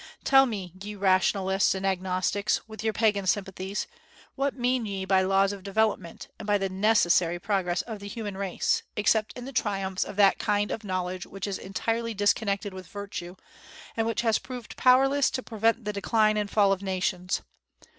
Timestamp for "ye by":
4.87-5.21